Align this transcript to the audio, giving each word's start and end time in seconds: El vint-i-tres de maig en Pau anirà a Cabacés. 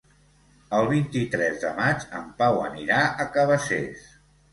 El 0.77 0.87
vint-i-tres 0.91 1.59
de 1.63 1.73
maig 1.79 2.05
en 2.21 2.31
Pau 2.39 2.57
anirà 2.69 3.03
a 3.03 3.27
Cabacés. 3.37 4.09